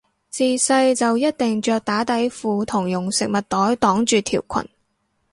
[0.31, 4.67] 自細就一定着打底褲同用食物袋擋住條裙